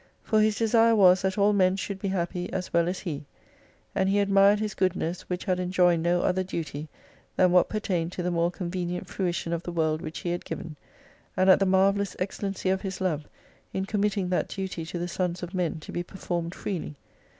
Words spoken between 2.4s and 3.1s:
as well as